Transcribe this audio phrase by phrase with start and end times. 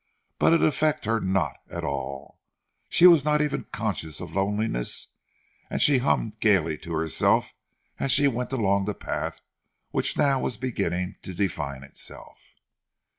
[0.39, 2.39] But it affected her not at all,
[2.89, 5.09] she was not even conscious of loneliness,
[5.69, 7.53] and she hummed gaily to herself
[7.99, 9.41] as she went along the path
[9.91, 12.39] which now was beginning to define itself.